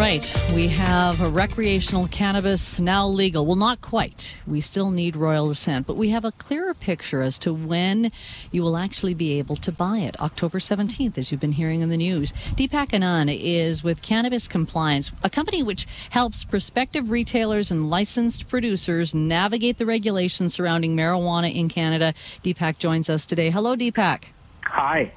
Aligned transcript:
Right, 0.00 0.34
we 0.54 0.68
have 0.68 1.20
a 1.20 1.28
recreational 1.28 2.06
cannabis 2.06 2.80
now 2.80 3.06
legal. 3.06 3.44
Well, 3.44 3.54
not 3.54 3.82
quite. 3.82 4.38
We 4.46 4.62
still 4.62 4.90
need 4.90 5.14
royal 5.14 5.50
assent, 5.50 5.86
but 5.86 5.98
we 5.98 6.08
have 6.08 6.24
a 6.24 6.32
clearer 6.32 6.72
picture 6.72 7.20
as 7.20 7.38
to 7.40 7.52
when 7.52 8.10
you 8.50 8.62
will 8.62 8.78
actually 8.78 9.12
be 9.12 9.38
able 9.38 9.56
to 9.56 9.70
buy 9.70 9.98
it. 9.98 10.18
October 10.18 10.58
17th, 10.58 11.18
as 11.18 11.30
you've 11.30 11.40
been 11.42 11.52
hearing 11.52 11.82
in 11.82 11.90
the 11.90 11.98
news. 11.98 12.32
Deepak 12.56 12.92
Anand 12.92 13.38
is 13.38 13.84
with 13.84 14.00
Cannabis 14.00 14.48
Compliance, 14.48 15.12
a 15.22 15.28
company 15.28 15.62
which 15.62 15.86
helps 16.08 16.44
prospective 16.44 17.10
retailers 17.10 17.70
and 17.70 17.90
licensed 17.90 18.48
producers 18.48 19.14
navigate 19.14 19.76
the 19.76 19.84
regulations 19.84 20.54
surrounding 20.54 20.96
marijuana 20.96 21.54
in 21.54 21.68
Canada. 21.68 22.14
Deepak 22.42 22.78
joins 22.78 23.10
us 23.10 23.26
today. 23.26 23.50
Hello, 23.50 23.76
Deepak. 23.76 24.30
Hi. 24.64 25.12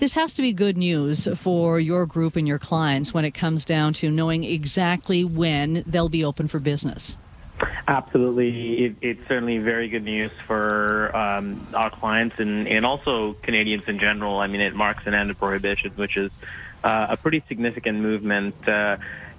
This 0.00 0.14
has 0.14 0.32
to 0.32 0.40
be 0.40 0.54
good 0.54 0.78
news 0.78 1.28
for 1.38 1.78
your 1.78 2.06
group 2.06 2.34
and 2.34 2.48
your 2.48 2.58
clients 2.58 3.12
when 3.12 3.26
it 3.26 3.32
comes 3.32 3.66
down 3.66 3.92
to 3.92 4.10
knowing 4.10 4.44
exactly 4.44 5.24
when 5.24 5.84
they'll 5.86 6.08
be 6.08 6.24
open 6.24 6.48
for 6.48 6.58
business. 6.58 7.18
Absolutely. 7.88 8.84
It, 8.84 8.96
it's 9.00 9.20
certainly 9.28 9.58
very 9.58 9.88
good 9.88 10.04
news 10.04 10.30
for 10.46 11.14
um, 11.16 11.66
our 11.74 11.90
clients 11.90 12.36
and, 12.38 12.68
and 12.68 12.86
also 12.86 13.36
Canadians 13.42 13.82
in 13.86 13.98
general. 13.98 14.38
I 14.38 14.46
mean, 14.46 14.60
it 14.60 14.74
marks 14.74 15.02
an 15.06 15.14
end 15.14 15.30
of 15.30 15.38
prohibition, 15.38 15.92
which 15.96 16.16
is 16.16 16.30
uh, 16.84 17.08
a 17.10 17.16
pretty 17.16 17.42
significant 17.48 17.98
movement. 17.98 18.54
Uh, 18.68 18.96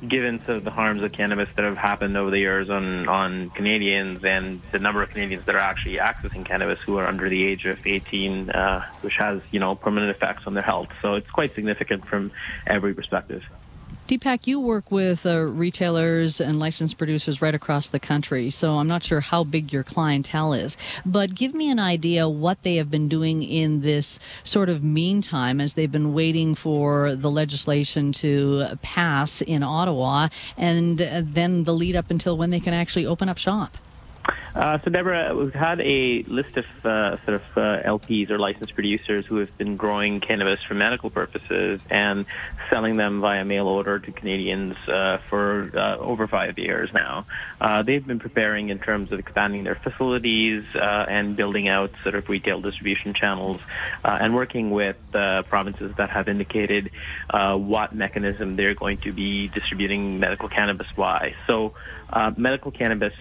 given 0.08 0.42
some 0.48 0.56
of 0.56 0.64
the 0.64 0.72
harms 0.72 1.04
of 1.04 1.12
cannabis 1.12 1.48
that 1.56 1.64
have 1.64 1.78
happened 1.78 2.18
over 2.18 2.32
the 2.32 2.40
years 2.40 2.70
on, 2.70 3.08
on 3.08 3.52
Canadians 3.52 4.22
and 4.24 4.62
the 4.72 4.80
number 4.80 5.04
of 5.04 5.10
Canadians 5.10 5.46
that 5.46 5.54
are 5.54 5.60
actually 5.60 5.98
accessing 5.98 6.46
cannabis 6.46 6.80
who 6.86 6.98
are 6.98 7.06
under 7.06 7.30
the 7.30 7.44
age 7.44 7.66
of 7.66 7.78
18, 7.86 8.50
uh, 8.50 8.82
which 9.02 9.14
has, 9.20 9.42
you 9.52 9.60
know, 9.60 9.76
permanent 9.76 10.16
effects 10.16 10.44
on 10.48 10.56
their 10.56 10.64
health. 10.64 10.88
So 11.02 11.14
it's 11.14 11.30
quite 11.30 11.54
significant 11.54 12.08
from 12.08 12.32
every 12.66 12.94
perspective. 12.94 13.44
Deepak, 14.08 14.46
you 14.46 14.60
work 14.60 14.92
with 14.92 15.26
uh, 15.26 15.40
retailers 15.40 16.42
and 16.42 16.60
licensed 16.60 16.98
producers 16.98 17.42
right 17.42 17.56
across 17.56 17.88
the 17.88 18.00
country, 18.00 18.50
so 18.50 18.74
I'm 18.74 18.88
not 18.88 19.04
sure 19.04 19.22
how 19.22 19.46
big 19.46 19.72
your 19.72 19.84
clientele 19.84 20.52
is. 20.52 20.76
But 21.06 21.34
give 21.34 21.54
me 21.54 21.70
an 21.70 21.80
idea 21.80 22.28
what 22.28 22.62
they 22.64 22.76
have 22.76 22.92
been 22.92 23.08
doing 23.08 23.42
in 23.42 23.82
this 23.82 24.20
sort 24.44 24.68
of 24.68 24.84
meantime 24.84 25.62
as 25.62 25.76
they've 25.76 25.92
been 25.92 26.14
waiting 26.14 26.56
for 26.56 27.16
the 27.16 27.32
legislation 27.32 28.12
to 28.14 28.78
pass 28.82 29.42
in 29.42 29.64
Ottawa 29.64 30.28
and 30.58 31.02
uh, 31.02 31.22
then 31.24 31.64
the 31.64 31.74
lead 31.74 31.96
up 31.96 32.12
until 32.12 32.36
when 32.38 32.50
they 32.50 32.60
can 32.60 32.74
actually 32.74 33.06
open 33.06 33.30
up 33.30 33.38
shop. 33.38 33.78
Uh, 34.54 34.78
so, 34.84 34.92
Deborah, 34.92 35.34
we've 35.34 35.54
had 35.54 35.80
a 35.80 36.24
list 36.24 36.58
of 36.58 36.66
uh, 36.84 37.16
sort 37.24 37.36
of 37.36 37.42
uh, 37.56 37.82
LPs 37.88 38.30
or 38.30 38.38
licensed 38.38 38.74
producers 38.74 39.26
who 39.26 39.38
have 39.38 39.58
been 39.58 39.78
growing 39.78 40.20
cannabis 40.20 40.62
for 40.62 40.74
medical 40.74 41.10
purposes 41.10 41.80
and 41.90 42.26
selling 42.70 42.98
them 42.98 43.22
via 43.22 43.46
mail 43.46 43.68
order 43.68 44.00
to 44.00 44.12
Canadians 44.12 44.76
uh, 44.90 45.20
for 45.30 45.72
uh, 45.74 45.96
over 45.98 46.28
five 46.28 46.60
years 46.60 46.90
now. 46.94 47.26
Uh, 47.62 47.82
they've 47.82 48.06
been 48.06 48.20
preparing 48.20 48.70
in 48.70 48.80
terms 48.80 49.14
of 49.14 49.20
expanding 49.20 49.64
their 49.64 49.76
facilities 49.76 50.66
and 50.74 51.36
building 51.36 51.70
out 51.70 51.92
sort 52.04 52.16
of 52.16 52.28
retail 52.30 52.60
distribution 52.60 53.14
channels 53.14 53.62
and 54.04 54.36
working 54.36 54.72
with 54.72 54.98
provinces 55.12 55.94
that 55.98 56.10
have 56.10 56.28
indicated 56.28 56.92
what 57.32 57.96
mechanism 57.96 58.56
they're 58.58 58.76
going 58.76 58.98
to 58.98 59.14
be 59.14 59.48
distributing 59.48 60.20
medical 60.20 60.50
cannabis 60.50 60.88
by. 60.96 61.34
So, 61.48 61.74
medical 62.36 62.72
cannabis, 62.72 63.14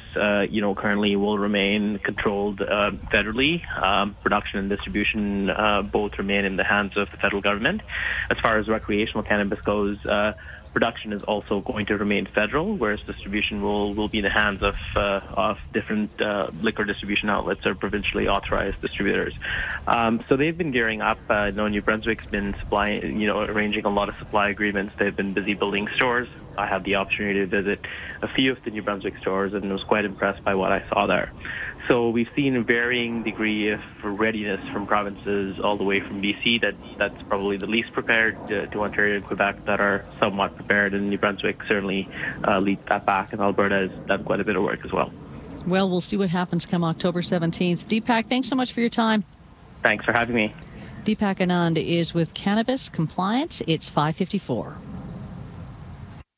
you 0.51 0.61
know, 0.61 0.75
currently 0.75 1.17
will 1.21 1.39
remain 1.39 1.99
controlled 1.99 2.61
uh, 2.61 2.91
federally. 3.13 3.63
Um, 3.81 4.17
production 4.23 4.59
and 4.59 4.69
distribution 4.69 5.51
uh, 5.51 5.83
both 5.83 6.13
remain 6.19 6.45
in 6.45 6.57
the 6.57 6.65
hands 6.65 6.97
of 6.97 7.09
the 7.11 7.17
federal 7.19 7.43
government. 7.43 7.83
As 8.31 8.39
far 8.39 8.59
as 8.59 8.69
recreational 8.69 9.23
cannabis 9.23 9.61
goes, 9.65 10.05
uh, 10.07 10.33
production 10.73 11.13
is 11.13 11.23
also 11.23 11.61
going 11.61 11.87
to 11.87 11.97
remain 11.97 12.27
federal, 12.27 12.77
whereas 12.77 13.01
distribution 13.07 13.63
will, 13.63 13.95
will 13.95 14.09
be 14.09 14.19
in 14.19 14.25
the 14.25 14.31
hands 14.31 14.63
of 14.63 14.75
uh, 14.97 15.21
of 15.35 15.59
different 15.73 16.21
uh, 16.21 16.51
liquor 16.61 16.85
distribution 16.85 17.29
outlets 17.29 17.67
or 17.67 17.75
provincially 17.75 18.29
authorized 18.29 18.81
distributors. 18.81 19.35
Um, 19.87 20.25
so 20.29 20.37
they've 20.37 20.57
been 20.57 20.71
gearing 20.71 21.01
up. 21.01 21.19
Uh, 21.29 21.47
you 21.47 21.53
know, 21.53 21.69
New 21.69 21.83
Brunswick's 21.83 22.27
been 22.27 22.55
supplying, 22.61 23.21
you 23.21 23.27
know, 23.27 23.41
arranging 23.41 23.85
a 23.85 23.91
lot 23.91 24.09
of 24.09 24.17
supply 24.19 24.49
agreements. 24.49 24.95
They've 24.99 25.15
been 25.15 25.33
busy 25.33 25.55
building 25.55 25.89
stores. 25.97 26.29
I 26.59 26.67
had 26.67 26.85
the 26.85 26.97
opportunity 26.97 27.41
to 27.41 27.47
visit 27.47 27.87
a 28.23 28.29
few 28.29 28.53
of 28.53 28.63
the 28.65 28.71
New 28.71 28.83
Brunswick 28.83 29.17
stores 29.19 29.55
and 29.55 29.71
was 29.73 29.85
quite 29.85 30.05
impressed 30.05 30.45
by 30.45 30.55
what 30.55 30.73
I 30.73 30.87
saw 30.89 31.07
there. 31.07 31.33
So 31.89 32.11
we've 32.11 32.29
seen 32.37 32.57
a 32.57 32.63
varying 32.63 33.23
degree 33.23 33.71
of 33.71 33.81
readiness 34.03 34.61
from 34.69 34.87
provinces 34.87 35.59
all 35.59 35.77
the 35.77 35.85
way 35.85 36.01
from 36.01 36.23
BC 36.23 36.61
that 36.61 36.75
that's 36.99 37.21
probably 37.25 37.57
the 37.57 37.67
least 37.67 37.93
prepared 37.93 38.37
to, 38.49 38.67
to 38.67 38.83
Ontario 38.83 39.17
and 39.17 39.25
Quebec 39.25 39.65
that 39.65 39.81
are 39.81 40.05
somewhat 40.21 40.60
prepared 40.61 40.95
and 40.95 41.11
New 41.11 41.19
Brunswick 41.19 41.61
certainly 41.67 42.09
uh, 42.47 42.59
leads 42.59 42.83
that 42.89 43.07
back 43.07 43.33
and 43.33 43.41
Alberta 43.41 43.89
has 43.89 44.07
done 44.07 44.25
quite 44.25 44.41
a 44.41 44.45
bit 44.45 44.57
of 44.57 44.63
work 44.63 44.85
as 44.85 44.93
well. 44.93 45.13
Well, 45.67 45.91
we'll 45.91 46.01
see 46.01 46.17
what 46.17 46.31
happens 46.31 46.67
come 46.67 46.85
October 46.85 47.21
17th. 47.21 47.85
Deepak, 47.85 48.29
thanks 48.29 48.49
so 48.49 48.57
much 48.57 48.73
for 48.73 48.81
your 48.81 48.89
time. 48.89 49.25
Thanks 49.83 50.05
for 50.05 50.13
having 50.13 50.35
me. 50.35 50.55
Deepak 51.05 51.37
Anand 51.37 51.83
is 51.83 52.13
with 52.13 52.35
Cannabis 52.35 52.89
Compliance. 52.89 53.63
It's 53.67 53.89
554. 53.89 54.77